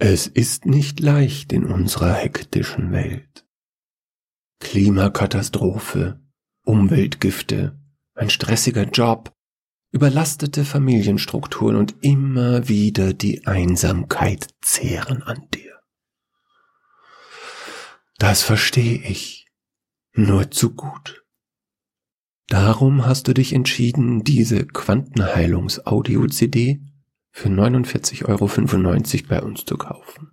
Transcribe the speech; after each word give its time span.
Es 0.00 0.28
ist 0.28 0.64
nicht 0.64 1.00
leicht 1.00 1.52
in 1.52 1.64
unserer 1.64 2.14
hektischen 2.14 2.92
Welt. 2.92 3.44
Klimakatastrophe, 4.60 6.20
Umweltgifte, 6.64 7.76
ein 8.14 8.30
stressiger 8.30 8.84
Job, 8.84 9.32
überlastete 9.90 10.64
Familienstrukturen 10.64 11.74
und 11.74 11.96
immer 12.00 12.68
wieder 12.68 13.12
die 13.12 13.44
Einsamkeit 13.46 14.46
zehren 14.60 15.24
an 15.24 15.48
dir. 15.52 15.80
Das 18.18 18.42
verstehe 18.42 18.98
ich 18.98 19.48
nur 20.12 20.52
zu 20.52 20.74
gut. 20.74 21.24
Darum 22.46 23.04
hast 23.04 23.26
du 23.28 23.34
dich 23.34 23.52
entschieden, 23.52 24.22
diese 24.22 24.64
Quantenheilungs-Audio-CD 24.64 26.87
für 27.38 27.48
49,95 27.50 28.24
Euro 28.26 29.28
bei 29.28 29.42
uns 29.42 29.64
zu 29.64 29.76
kaufen. 29.76 30.32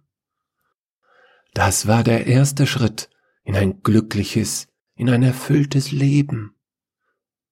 Das 1.53 1.85
war 1.85 2.03
der 2.03 2.25
erste 2.25 2.65
Schritt 2.65 3.11
in 3.43 3.55
ein 3.55 3.83
glückliches, 3.83 4.67
in 4.95 5.11
ein 5.11 5.21
erfülltes 5.21 5.91
Leben. 5.91 6.55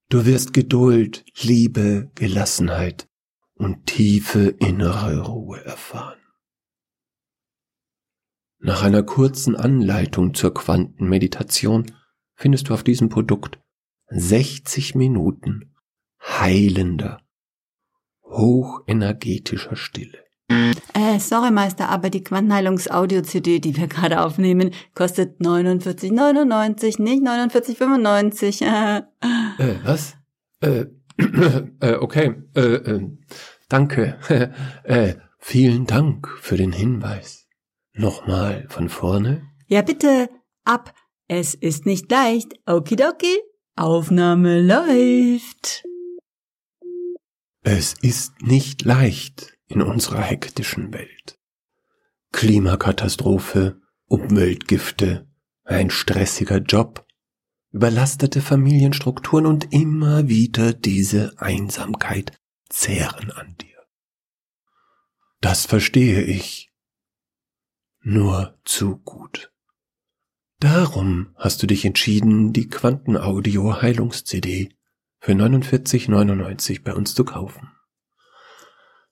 Du 0.10 0.26
wirst 0.26 0.54
Geduld, 0.54 1.24
Liebe, 1.40 2.12
Gelassenheit 2.16 3.08
und 3.54 3.86
tiefe 3.86 4.56
innere 4.60 5.22
Ruhe 5.22 5.64
erfahren. 5.64 6.20
Nach 8.58 8.82
einer 8.82 9.04
kurzen 9.04 9.56
Anleitung 9.56 10.34
zur 10.34 10.56
Quantenmeditation 10.56 11.92
findest 12.34 12.70
du 12.70 12.74
auf 12.74 12.84
diesem 12.84 13.10
Produkt 13.10 13.60
60 14.08 14.96
Minuten 14.96 15.76
heilender, 16.20 17.23
hochenergetischer 18.24 19.76
Stille. 19.76 20.24
Äh, 20.94 21.20
sorry 21.20 21.52
Meister, 21.52 21.90
aber 21.90 22.10
die 22.10 22.24
Quantenheilungs-Audio-CD, 22.24 23.60
die 23.60 23.76
wir 23.78 23.88
gerade 23.88 24.22
aufnehmen, 24.22 24.72
kostet 24.94 25.40
49,99, 25.40 27.02
nicht 27.02 27.24
49,95. 27.24 28.64
äh, 29.60 29.76
was? 29.84 30.16
Äh, 30.62 30.86
äh, 31.80 31.96
okay, 31.96 32.36
äh, 32.56 32.62
äh, 32.62 33.10
danke. 33.70 34.20
äh, 34.84 35.16
vielen 35.40 35.86
Dank 35.86 36.30
für 36.40 36.58
den 36.58 36.72
Hinweis. 36.72 37.48
Nochmal 37.94 38.66
von 38.70 38.90
vorne? 38.90 39.44
Ja, 39.68 39.82
bitte, 39.82 40.30
ab. 40.64 40.94
Es 41.28 41.54
ist 41.54 41.86
nicht 41.86 42.12
leicht. 42.12 42.54
Okidoki. 42.66 43.40
Aufnahme 43.76 44.62
läuft. 44.62 45.84
Es 47.66 47.94
ist 47.94 48.42
nicht 48.42 48.84
leicht 48.84 49.58
in 49.68 49.82
unserer 49.82 50.22
hektischen 50.22 50.94
Welt. 50.94 51.40
Klimakatastrophe, 52.34 53.82
Umweltgifte, 54.06 55.30
ein 55.64 55.90
stressiger 55.90 56.58
Job, 56.58 57.08
überlastete 57.72 58.42
Familienstrukturen 58.42 59.46
und 59.46 59.74
immer 59.74 60.28
wieder 60.28 60.74
diese 60.74 61.40
Einsamkeit 61.40 62.38
zehren 62.68 63.32
an 63.32 63.56
dir. 63.56 63.80
Das 65.40 65.66
verstehe 65.66 66.22
ich 66.22 66.74
nur 68.02 68.60
zu 68.66 68.98
gut. 68.98 69.54
Darum 70.60 71.34
hast 71.36 71.64
du 71.64 71.68
dich 71.68 71.86
entschieden, 71.86 72.52
die 72.52 72.68
Quantenaudio 72.68 73.82
Heilungs-CD 73.82 74.76
für 75.24 75.32
49,99 75.32 76.84
bei 76.84 76.94
uns 76.94 77.16
zu 77.16 77.24
kaufen. 77.24 77.72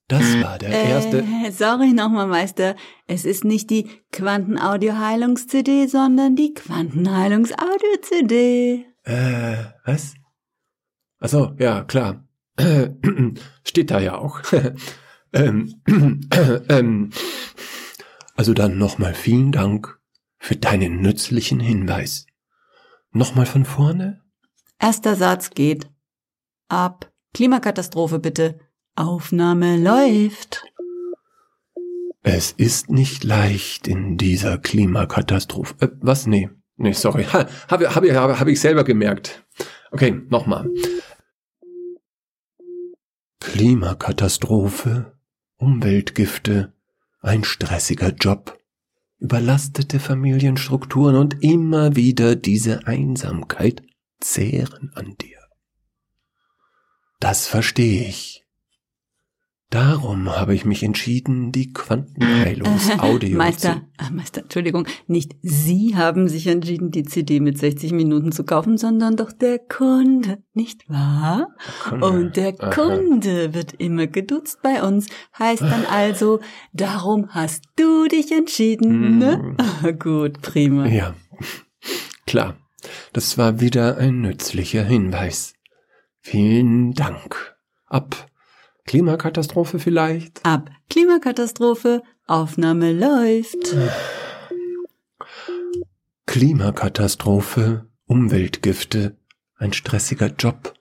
Das 0.09 0.21
war 0.43 0.57
der 0.57 0.71
äh, 0.71 0.89
erste. 0.89 1.23
Sorry 1.53 1.93
nochmal, 1.93 2.27
Meister. 2.27 2.75
Es 3.07 3.23
ist 3.23 3.45
nicht 3.45 3.69
die 3.69 3.87
Quantenaudio-Heilungs-CD, 4.11 5.87
sondern 5.87 6.35
die 6.35 6.53
Quantenheilungs-Audio-CD. 6.53 8.87
Äh, 9.03 9.55
was? 9.85 10.15
Ach 11.21 11.29
so, 11.29 11.53
ja, 11.57 11.85
klar. 11.85 12.27
Steht 13.63 13.89
da 13.89 14.01
ja 14.01 14.17
auch. 14.17 14.41
ähm, 15.31 15.81
ähm, 16.67 17.11
also 18.35 18.53
dann 18.53 18.77
nochmal 18.77 19.13
vielen 19.13 19.53
Dank 19.53 19.97
für 20.39 20.57
deinen 20.57 20.99
nützlichen 20.99 21.61
Hinweis. 21.61 22.25
Nochmal 23.11 23.45
von 23.45 23.63
vorne? 23.63 24.19
Erster 24.77 25.15
Satz 25.15 25.51
geht. 25.51 25.90
Ab. 26.71 27.11
Klimakatastrophe 27.33 28.19
bitte. 28.19 28.59
Aufnahme 28.95 29.77
läuft. 29.77 30.63
Es 32.23 32.53
ist 32.53 32.89
nicht 32.89 33.25
leicht 33.25 33.89
in 33.89 34.17
dieser 34.17 34.57
Klimakatastrophe. 34.57 35.75
Äh, 35.79 35.89
was? 35.99 36.27
Nee. 36.27 36.49
Nee, 36.77 36.93
sorry. 36.93 37.25
Ha, 37.25 37.45
habe 37.67 37.93
hab, 37.93 38.05
hab, 38.05 38.39
hab 38.39 38.47
ich 38.47 38.61
selber 38.61 38.85
gemerkt. 38.85 39.45
Okay, 39.91 40.21
nochmal. 40.29 40.69
Klimakatastrophe, 43.41 45.17
Umweltgifte, 45.57 46.73
ein 47.19 47.43
stressiger 47.43 48.13
Job, 48.13 48.57
überlastete 49.19 49.99
Familienstrukturen 49.99 51.17
und 51.17 51.43
immer 51.43 51.97
wieder 51.97 52.37
diese 52.37 52.87
Einsamkeit 52.87 53.83
zehren 54.21 54.91
an 54.95 55.15
dir. 55.19 55.40
Das 57.21 57.47
verstehe 57.47 58.03
ich. 58.03 58.43
Darum 59.69 60.27
habe 60.27 60.55
ich 60.55 60.65
mich 60.65 60.81
entschieden, 60.81 61.51
die 61.51 61.71
Quantenheilungs-Audio 61.71 63.37
Meister, 63.37 63.83
äh, 63.99 64.11
Meister, 64.11 64.41
Entschuldigung, 64.41 64.87
nicht 65.05 65.35
Sie 65.43 65.95
haben 65.95 66.27
sich 66.27 66.47
entschieden, 66.47 66.89
die 66.89 67.03
CD 67.03 67.39
mit 67.39 67.59
60 67.59 67.93
Minuten 67.93 68.31
zu 68.31 68.43
kaufen, 68.43 68.77
sondern 68.77 69.15
doch 69.15 69.31
der 69.31 69.59
Kunde, 69.59 70.39
nicht 70.53 70.89
wahr? 70.89 71.47
Kunde. 71.87 72.05
Und 72.05 72.35
der 72.37 72.55
Aha. 72.59 72.69
Kunde 72.71 73.53
wird 73.53 73.73
immer 73.73 74.07
geduzt 74.07 74.59
bei 74.63 74.81
uns, 74.83 75.07
heißt 75.37 75.61
dann 75.61 75.85
also, 75.89 76.41
darum 76.73 77.29
hast 77.29 77.63
du 77.77 78.07
dich 78.07 78.31
entschieden, 78.31 79.19
ne? 79.19 79.55
Hm. 79.83 79.99
Gut, 79.99 80.41
prima. 80.41 80.87
Ja, 80.87 81.13
klar. 82.25 82.57
Das 83.13 83.37
war 83.37 83.61
wieder 83.61 83.97
ein 83.97 84.21
nützlicher 84.21 84.83
Hinweis. 84.83 85.53
Vielen 86.21 86.93
Dank. 86.93 87.55
Ab 87.87 88.29
Klimakatastrophe 88.85 89.79
vielleicht? 89.79 90.45
Ab 90.45 90.69
Klimakatastrophe, 90.89 92.03
Aufnahme 92.27 92.93
läuft. 92.93 93.75
Klimakatastrophe, 96.25 97.89
Umweltgifte, 98.05 99.17
ein 99.55 99.73
stressiger 99.73 100.27
Job, 100.27 100.73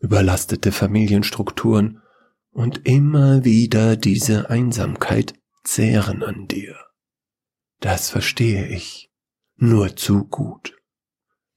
überlastete 0.00 0.72
Familienstrukturen 0.72 2.02
und 2.50 2.86
immer 2.86 3.44
wieder 3.44 3.96
diese 3.96 4.50
Einsamkeit 4.50 5.34
zehren 5.64 6.22
an 6.22 6.48
dir. 6.48 6.76
Das 7.80 8.10
verstehe 8.10 8.66
ich 8.66 9.10
nur 9.56 9.96
zu 9.96 10.24
gut. 10.24 10.77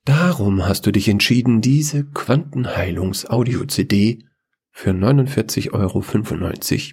Darum 0.06 0.66
hast 0.68 0.88
du 0.88 0.92
dich 0.92 1.08
entschieden, 1.08 1.62
diese 1.62 2.06
Quantenheilungs-Audio-CD 2.06 4.26
für 4.72 4.90
49,95 4.92 5.74
Euro 5.74 6.04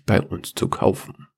bei 0.05 0.21
uns 0.21 0.53
zu 0.55 0.69
kaufen. 0.69 1.29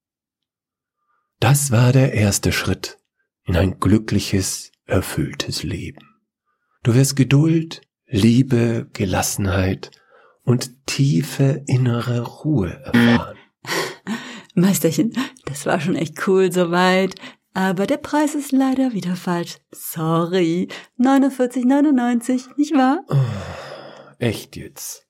Das 1.39 1.71
war 1.71 1.93
der 1.93 2.13
erste 2.13 2.51
Schritt 2.53 2.99
in 3.45 3.57
ein 3.57 3.79
glückliches, 3.79 4.73
erfülltes 4.85 5.63
Leben. 5.63 6.09
Du 6.83 6.95
wirst 6.95 7.15
Geduld, 7.15 7.83
Liebe, 8.07 8.89
Gelassenheit 8.93 9.93
und 10.43 10.87
tiefe 10.87 11.63
innere 11.67 12.23
Ruhe 12.23 12.83
erfahren. 12.85 13.37
Meisterchen, 14.55 15.13
das 15.45 15.67
war 15.67 15.79
schon 15.81 15.95
echt 15.95 16.27
cool 16.27 16.51
soweit. 16.51 17.15
Aber 17.53 17.87
der 17.87 17.97
Preis 17.97 18.35
ist 18.35 18.53
leider 18.53 18.93
wieder 18.93 19.17
falsch. 19.17 19.59
Sorry. 19.73 20.69
49,99, 20.99 22.57
nicht 22.57 22.73
wahr? 22.75 23.01
Oh, 23.09 23.17
echt 24.19 24.57
jetzt? 24.57 25.07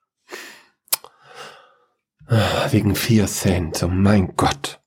Ah, 2.27 2.69
wegen 2.71 2.95
vier 2.95 3.27
Cent, 3.27 3.83
oh 3.83 3.89
mein 3.89 4.35
Gott. 4.37 4.81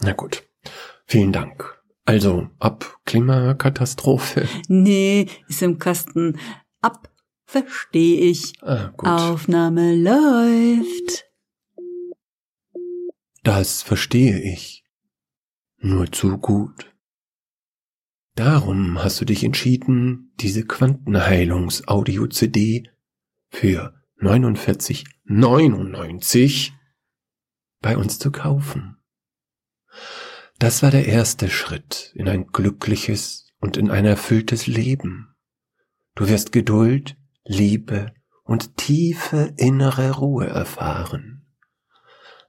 Na 0.00 0.12
gut, 0.12 0.44
vielen 1.06 1.32
Dank. 1.32 1.82
Also, 2.04 2.48
ab 2.58 2.98
Klimakatastrophe. 3.06 4.48
Nee, 4.68 5.26
ist 5.48 5.62
im 5.62 5.78
Kasten. 5.78 6.38
Ab, 6.80 7.10
versteh 7.46 8.16
ich. 8.20 8.52
Ah, 8.62 8.92
gut. 8.96 9.08
Aufnahme 9.08 9.94
läuft. 9.94 11.24
Das 13.42 13.82
verstehe 13.82 14.38
ich. 14.40 14.84
Nur 15.80 16.10
zu 16.10 16.38
gut. 16.38 16.92
Darum 18.34 19.00
hast 19.02 19.20
du 19.20 19.24
dich 19.24 19.44
entschieden, 19.44 20.32
diese 20.40 20.64
Quantenheilungs-Audio-CD 20.64 22.90
für 23.48 23.94
49,99 24.20 26.72
bei 27.80 27.96
uns 27.96 28.18
zu 28.18 28.32
kaufen. 28.32 28.96
Das 30.58 30.82
war 30.82 30.90
der 30.90 31.06
erste 31.06 31.48
Schritt 31.48 32.12
in 32.16 32.28
ein 32.28 32.48
glückliches 32.48 33.52
und 33.60 33.76
in 33.76 33.92
ein 33.92 34.04
erfülltes 34.04 34.66
Leben. 34.66 35.36
Du 36.16 36.28
wirst 36.28 36.50
Geduld, 36.50 37.16
Liebe 37.44 38.12
und 38.42 38.76
tiefe 38.76 39.54
innere 39.56 40.16
Ruhe 40.16 40.48
erfahren. 40.48 41.37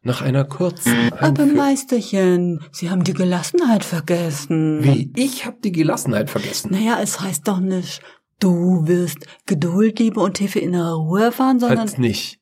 Nach 0.01 0.21
einer 0.21 0.45
kurzen 0.45 1.11
Aber 1.19 1.45
Meisterchen, 1.45 2.61
Sie 2.71 2.89
haben 2.89 3.03
die 3.03 3.13
Gelassenheit 3.13 3.83
vergessen. 3.83 4.81
Wie? 4.81 5.11
Ich 5.15 5.45
habe 5.45 5.57
die 5.61 5.73
Gelassenheit 5.73 6.29
vergessen. 6.29 6.71
Naja, 6.71 6.99
es 7.01 7.19
heißt 7.19 7.47
doch 7.47 7.59
nicht, 7.59 8.01
du 8.39 8.87
wirst 8.87 9.25
Geduld, 9.45 9.99
Liebe 9.99 10.21
und 10.21 10.35
tiefe 10.35 10.59
innere 10.59 10.95
Ruhe 10.95 11.23
erfahren, 11.25 11.59
sondern... 11.59 11.79
Als 11.79 11.97
nicht. 11.97 12.39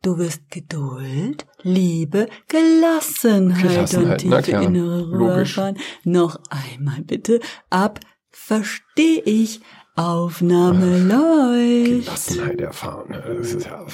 Du 0.00 0.16
wirst 0.16 0.48
Geduld, 0.50 1.46
Liebe, 1.62 2.28
Gelassenheit, 2.46 3.62
Gelassenheit 3.62 4.24
und 4.24 4.44
tiefe 4.44 4.62
innere 4.62 5.08
Ruhe 5.10 5.18
Logisch. 5.34 5.58
erfahren. 5.58 5.78
Noch 6.04 6.38
einmal 6.48 7.02
bitte. 7.02 7.40
Ab 7.68 8.00
verstehe 8.30 9.20
ich. 9.24 9.60
Aufnahme 9.96 11.02
läuft. 11.02 12.04
Gelassenheit 12.04 12.60
erfahren. 12.60 13.20
Das 13.26 13.52
ist 13.52 13.66
ja. 13.66 13.84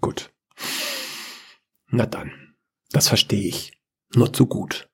Gut. 0.00 0.30
Na 1.90 2.06
dann, 2.06 2.54
das 2.90 3.08
verstehe 3.08 3.48
ich. 3.48 3.72
Nur 4.14 4.32
zu 4.32 4.46
gut. 4.46 4.88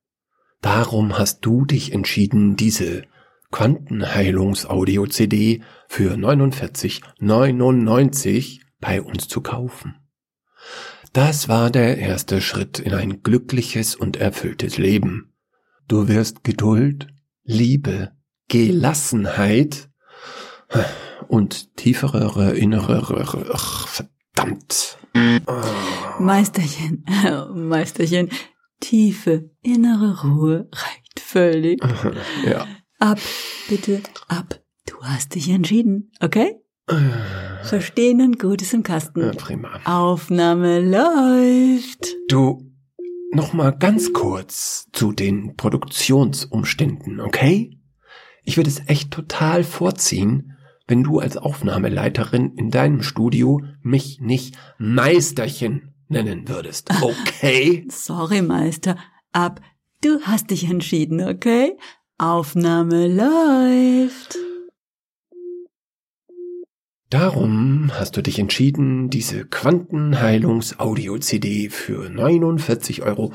Darum 0.61 1.17
hast 1.19 1.45
du 1.45 1.65
dich 1.65 1.93
entschieden, 1.93 2.56
diese 2.56 3.05
Quantenheilungs-Audio-CD 3.51 5.62
für 5.89 6.15
49,99 6.15 8.61
bei 8.81 9.03
uns 9.03 9.29
zu 9.29 9.43
kaufen. 9.43 9.97
Das 11.12 11.49
war 11.49 11.71
der 11.71 11.99
erste 11.99 12.41
Schritt 12.41 12.81
in 12.81 12.95
ein 12.95 13.23
glückliches 13.23 13.95
und 13.95 14.17
erfülltes 14.17 14.79
Leben. 14.79 15.35
Du 15.87 16.09
wirst 16.09 16.43
Geduld, 16.43 17.07
Liebe, 17.45 18.11
Gelassenheit 18.49 19.89
und 21.29 21.77
tiefere 21.77 22.57
innere 22.57 23.07
verdammt. 24.35 24.99
Meisterchen, 26.19 27.05
Meisterchen, 27.55 28.31
tiefe 28.81 29.51
innere 29.63 30.23
Ruhe 30.23 30.69
reicht 30.73 31.21
völlig. 31.21 31.81
Ja. 32.45 32.67
Ab, 32.99 33.19
bitte, 33.69 34.03
ab. 34.29 34.61
Du 34.87 34.97
hast 35.03 35.35
dich 35.35 35.49
entschieden, 35.49 36.13
okay? 36.21 36.57
Verstehen 37.63 38.21
und 38.21 38.39
Gutes 38.39 38.73
im 38.73 38.83
Kasten. 38.83 39.21
Ja, 39.21 39.33
prima. 39.33 39.81
Aufnahme 39.85 40.81
läuft. 40.81 42.15
Du, 42.29 42.71
noch 43.33 43.53
mal 43.53 43.71
ganz 43.71 44.13
kurz 44.13 44.87
zu 44.93 45.13
den 45.13 45.57
Produktionsumständen, 45.57 47.21
okay? 47.21 47.79
Ich 48.43 48.57
würde 48.59 48.69
es 48.69 48.83
echt 48.87 49.11
total 49.11 49.65
vorziehen, 49.65 50.54
wenn 50.87 51.03
du 51.03 51.19
als 51.19 51.37
Aufnahmeleiterin 51.37 52.53
in 52.57 52.71
deinem 52.71 53.03
Studio 53.03 53.61
mich 53.83 54.21
nicht 54.21 54.57
Meisterchen 54.79 55.95
nennen 56.09 56.49
würdest, 56.49 56.91
okay? 57.03 57.85
Sorry, 57.91 58.43
Meister. 58.43 58.97
Ab, 59.33 59.61
du 60.03 60.21
hast 60.23 60.51
dich 60.51 60.65
entschieden, 60.65 61.27
okay? 61.27 61.73
Aufnahme 62.19 63.09
läuft. 63.09 64.37
Darum 67.11 67.91
hast 67.93 68.17
du 68.17 68.23
dich 68.23 68.39
entschieden, 68.41 69.09
diese 69.09 69.45
Quantenheilungs-Audio-CD 69.45 71.71
für 71.71 72.09
49,99 72.09 73.03
Euro 73.03 73.33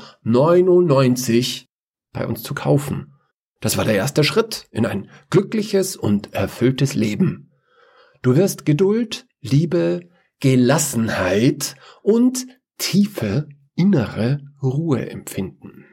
bei 2.12 2.26
uns 2.26 2.42
zu 2.42 2.54
kaufen. 2.54 3.14
Das 3.60 3.76
war 3.76 3.84
der 3.84 3.94
erste 3.94 4.24
Schritt 4.24 4.68
in 4.70 4.86
ein 4.86 5.10
glückliches 5.28 5.96
und 5.96 6.32
erfülltes 6.32 6.94
Leben. 6.94 7.52
Du 8.22 8.36
wirst 8.36 8.64
Geduld, 8.64 9.26
Liebe, 9.40 10.08
Gelassenheit 10.40 11.76
und 12.02 12.46
tiefe 12.78 13.48
innere 13.74 14.40
Ruhe 14.62 15.10
empfinden. 15.10 15.86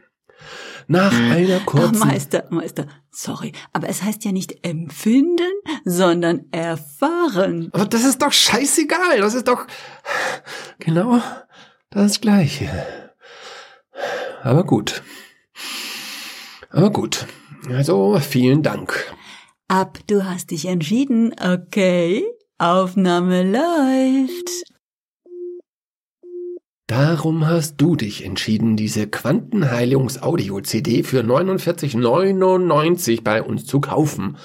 Nach 0.87 1.13
einer 1.13 1.59
Ach, 1.61 1.65
kurzen... 1.65 1.99
Meister, 1.99 2.45
Meister, 2.49 2.87
sorry, 3.11 3.51
aber 3.73 3.89
es 3.89 4.03
heißt 4.03 4.23
ja 4.23 4.31
nicht 4.31 4.65
empfinden, 4.65 5.51
sondern 5.83 6.45
erfahren. 6.51 7.69
Aber 7.73 7.85
das 7.85 8.05
ist 8.05 8.21
doch 8.21 8.31
scheißegal. 8.31 9.19
Das 9.19 9.33
ist 9.33 9.49
doch 9.49 9.67
genau 10.79 11.21
das 11.89 12.21
Gleiche. 12.21 12.69
Aber 14.43 14.63
gut. 14.63 15.03
Aber 16.69 16.91
gut. 16.91 17.25
Also, 17.69 18.17
vielen 18.19 18.63
Dank. 18.63 19.13
Ab, 19.67 19.99
du 20.07 20.23
hast 20.23 20.51
dich 20.51 20.65
entschieden, 20.65 21.35
okay? 21.39 22.25
Aufnahme 22.57 23.43
läuft. 23.43 24.63
Darum 26.87 27.45
hast 27.45 27.81
du 27.81 27.97
dich 27.97 28.23
entschieden, 28.23 28.77
diese 28.77 29.07
Quantenheilungs-Audio-CD 29.07 31.03
für 31.03 31.19
49,99 31.19 33.23
bei 33.23 33.43
uns 33.43 33.65
zu 33.65 33.81
kaufen. 33.81 34.37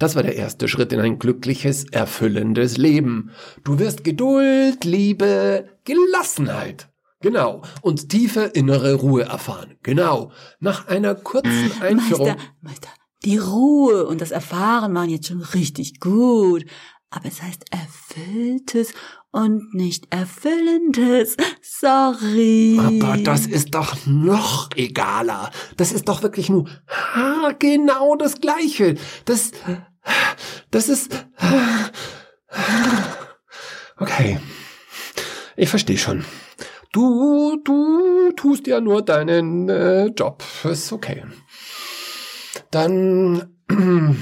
Das 0.00 0.16
war 0.16 0.24
der 0.24 0.34
erste 0.34 0.66
Schritt 0.66 0.92
in 0.92 0.98
ein 0.98 1.20
glückliches, 1.20 1.84
erfüllendes 1.84 2.78
Leben. 2.78 3.30
Du 3.62 3.78
wirst 3.78 4.02
Geduld, 4.02 4.84
Liebe, 4.84 5.68
Gelassenheit. 5.84 6.88
Genau. 7.24 7.62
Und 7.80 8.10
tiefe 8.10 8.42
innere 8.42 8.92
Ruhe 8.92 9.22
erfahren. 9.22 9.78
Genau. 9.82 10.30
Nach 10.60 10.88
einer 10.88 11.14
kurzen 11.14 11.72
Einführung. 11.80 12.26
Meister, 12.26 12.42
Meister, 12.60 12.88
die 13.24 13.38
Ruhe 13.38 14.06
und 14.06 14.20
das 14.20 14.30
Erfahren 14.30 14.94
waren 14.94 15.08
jetzt 15.08 15.28
schon 15.28 15.40
richtig 15.40 16.00
gut. 16.00 16.66
Aber 17.08 17.24
es 17.24 17.40
heißt 17.40 17.64
erfülltes 17.70 18.92
und 19.30 19.72
nicht 19.72 20.12
erfüllendes. 20.12 21.38
Sorry. 21.62 22.78
Aber 22.78 23.16
das 23.16 23.46
ist 23.46 23.74
doch 23.74 23.96
noch 24.04 24.68
egaler. 24.76 25.50
Das 25.78 25.92
ist 25.92 26.08
doch 26.08 26.22
wirklich 26.22 26.50
nur 26.50 26.68
genau 27.58 28.16
das 28.16 28.38
Gleiche. 28.42 28.96
Das, 29.24 29.52
das 30.70 30.90
ist. 30.90 31.26
Okay. 33.96 34.38
Ich 35.56 35.70
verstehe 35.70 35.96
schon. 35.96 36.26
Du, 36.94 37.60
du 37.64 38.30
tust 38.36 38.68
ja 38.68 38.80
nur 38.80 39.02
deinen 39.02 39.68
äh, 39.68 40.06
Job. 40.16 40.44
Ist 40.62 40.92
okay. 40.92 41.24
Dann 42.70 43.48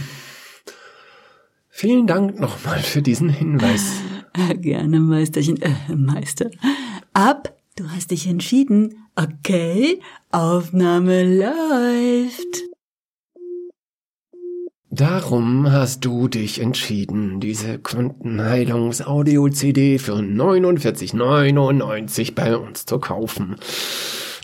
vielen 1.68 2.06
Dank 2.06 2.40
nochmal 2.40 2.78
für 2.78 3.02
diesen 3.02 3.28
Hinweis. 3.28 4.00
Gerne, 4.54 5.00
Meisterchen, 5.00 5.60
äh, 5.60 5.94
Meister. 5.94 6.50
Ab, 7.12 7.54
du 7.76 7.90
hast 7.90 8.10
dich 8.10 8.26
entschieden. 8.26 9.06
Okay, 9.16 10.00
Aufnahme 10.30 11.24
läuft. 11.24 12.71
Darum 14.94 15.72
hast 15.72 16.04
du 16.04 16.28
dich 16.28 16.60
entschieden, 16.60 17.40
diese 17.40 17.78
Quantenheilungs-Audio-CD 17.78 19.98
für 19.98 20.16
49,99 20.16 22.34
bei 22.34 22.58
uns 22.58 22.84
zu 22.84 22.98
kaufen. 22.98 23.56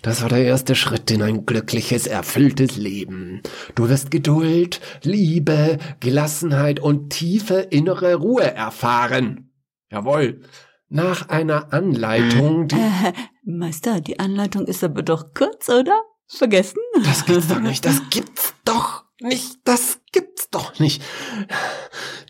Das 0.00 0.22
war 0.22 0.30
der 0.30 0.44
erste 0.44 0.74
Schritt 0.74 1.10
in 1.10 1.20
ein 1.20 1.44
glückliches, 1.44 2.06
erfülltes 2.06 2.78
Leben. 2.78 3.42
Du 3.74 3.90
wirst 3.90 4.10
Geduld, 4.10 4.80
Liebe, 5.02 5.76
Gelassenheit 6.00 6.80
und 6.80 7.10
tiefe 7.10 7.56
innere 7.56 8.14
Ruhe 8.14 8.54
erfahren. 8.54 9.50
Jawohl. 9.90 10.40
Nach 10.88 11.28
einer 11.28 11.74
Anleitung, 11.74 12.68
die... 12.68 12.76
Äh, 12.76 13.12
Meister, 13.44 14.00
die 14.00 14.18
Anleitung 14.18 14.64
ist 14.64 14.82
aber 14.82 15.02
doch 15.02 15.34
kurz, 15.34 15.68
oder? 15.68 16.00
Vergessen? 16.26 16.80
Das 17.04 17.26
gibt's 17.26 17.48
doch 17.48 17.60
nicht. 17.64 17.84
Das 17.84 18.00
gibt's 18.08 18.54
doch 18.64 19.04
nicht. 19.20 19.58
Das 19.64 19.97
gibt's 20.12 20.50
doch 20.50 20.78
nicht. 20.78 21.02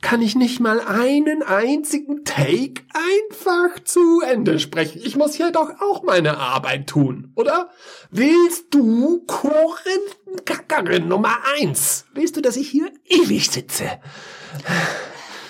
Kann 0.00 0.22
ich 0.22 0.36
nicht 0.36 0.60
mal 0.60 0.80
einen 0.80 1.42
einzigen 1.42 2.24
Take 2.24 2.82
einfach 2.94 3.82
zu 3.84 4.20
Ende 4.20 4.58
sprechen? 4.58 5.00
Ich 5.04 5.16
muss 5.16 5.34
hier 5.34 5.50
doch 5.50 5.70
auch 5.80 6.02
meine 6.02 6.38
Arbeit 6.38 6.86
tun, 6.86 7.32
oder? 7.34 7.70
Willst 8.10 8.66
du 8.74 9.24
Korinthenkackerin 9.26 11.08
Nummer 11.08 11.38
eins? 11.58 12.06
Willst 12.14 12.36
du, 12.36 12.40
dass 12.40 12.56
ich 12.56 12.68
hier 12.68 12.90
ewig 13.04 13.50
sitze? 13.50 13.98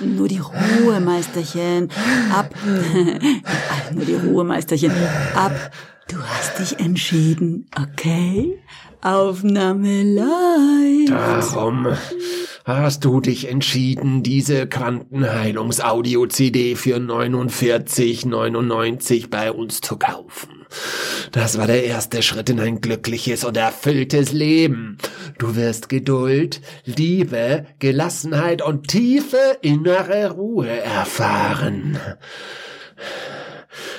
Nur 0.00 0.28
die 0.28 0.38
Ruhe, 0.38 1.00
Meisterchen. 1.00 1.90
Ab. 2.32 2.54
Nur 3.92 4.04
die 4.04 4.14
Ruhe, 4.14 4.44
Meisterchen. 4.44 4.92
Ab. 5.34 5.72
Du 6.08 6.16
hast 6.22 6.58
dich 6.58 6.80
entschieden, 6.80 7.68
okay? 7.76 8.62
Aufnahme 9.00 10.02
läuft. 10.02 11.10
Darum 11.10 11.86
hast 12.64 13.04
du 13.04 13.20
dich 13.20 13.48
entschieden, 13.48 14.22
diese 14.22 14.66
Quantenheilungs-Audio-CD 14.66 16.74
für 16.74 16.96
49,99 16.96 19.30
bei 19.30 19.52
uns 19.52 19.80
zu 19.80 19.96
kaufen. 19.96 20.58
Das 21.32 21.58
war 21.58 21.66
der 21.66 21.84
erste 21.84 22.22
Schritt 22.22 22.48
in 22.50 22.60
ein 22.60 22.80
glückliches 22.80 23.44
und 23.44 23.56
erfülltes 23.56 24.32
Leben. 24.32 24.98
Du 25.38 25.56
wirst 25.56 25.88
Geduld, 25.88 26.60
Liebe, 26.84 27.66
Gelassenheit 27.78 28.62
und 28.62 28.88
tiefe 28.88 29.58
innere 29.62 30.32
Ruhe 30.32 30.68
erfahren. 30.68 31.98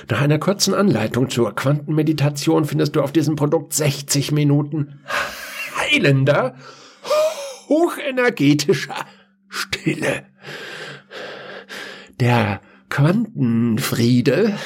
Nach 0.09 0.21
einer 0.21 0.39
kurzen 0.39 0.73
Anleitung 0.73 1.29
zur 1.29 1.55
Quantenmeditation 1.55 2.65
findest 2.65 2.95
du 2.95 3.01
auf 3.01 3.11
diesem 3.11 3.35
Produkt 3.35 3.73
60 3.73 4.31
Minuten 4.31 4.99
heilender, 5.77 6.55
hochenergetischer 7.67 9.05
Stille. 9.47 10.25
Der 12.19 12.61
Quantenfriede, 12.89 14.57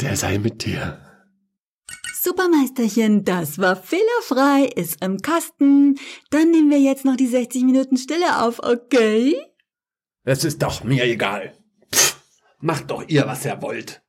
der 0.00 0.16
sei 0.16 0.38
mit 0.38 0.64
dir. 0.64 1.00
Supermeisterchen, 2.26 3.24
das 3.24 3.58
war 3.58 3.76
fehlerfrei, 3.76 4.64
ist 4.74 5.02
im 5.04 5.18
Kasten. 5.22 5.96
Dann 6.30 6.50
nehmen 6.50 6.70
wir 6.70 6.80
jetzt 6.80 7.04
noch 7.04 7.16
die 7.16 7.28
60 7.28 7.62
Minuten 7.62 7.96
Stille 7.96 8.42
auf, 8.42 8.58
okay? 8.64 9.36
Es 10.24 10.42
ist 10.42 10.60
doch 10.60 10.82
mir 10.82 11.04
egal. 11.04 11.55
Macht 12.58 12.90
doch 12.90 13.04
ihr, 13.06 13.26
was 13.26 13.44
ihr 13.44 13.60
wollt. 13.60 14.02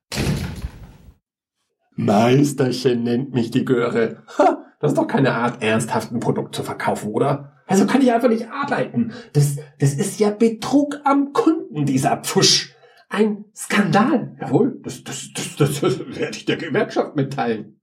Meisterchen 1.96 3.02
nennt 3.02 3.34
mich 3.34 3.50
die 3.50 3.64
Göre. 3.64 4.22
Ha, 4.38 4.64
das 4.80 4.92
ist 4.92 4.98
doch 4.98 5.06
keine 5.06 5.34
Art, 5.34 5.62
ernsthaft 5.62 6.12
ein 6.12 6.20
Produkt 6.20 6.54
zu 6.54 6.62
verkaufen, 6.62 7.10
oder? 7.10 7.52
Also 7.66 7.86
kann 7.86 8.00
ich 8.00 8.12
einfach 8.12 8.28
nicht 8.28 8.48
arbeiten. 8.50 9.12
Das, 9.34 9.56
das 9.78 9.94
ist 9.94 10.18
ja 10.18 10.30
Betrug 10.30 11.00
am 11.04 11.32
Kunden, 11.32 11.84
dieser 11.84 12.16
Pfusch. 12.18 12.74
Ein 13.10 13.44
Skandal. 13.54 14.36
Jawohl, 14.40 14.80
das, 14.82 15.02
das, 15.04 15.30
das, 15.34 15.56
das, 15.56 15.80
das 15.80 15.98
werde 15.98 16.36
ich 16.36 16.44
der 16.44 16.56
Gewerkschaft 16.56 17.16
mitteilen. 17.16 17.80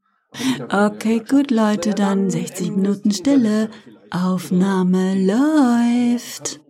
Okay, 0.70 1.22
gut, 1.28 1.52
Leute, 1.52 1.92
dann 1.92 2.30
60 2.30 2.72
Minuten 2.72 3.12
Stille. 3.12 3.70
Aufnahme 4.12 5.16
läuft. 5.16 6.62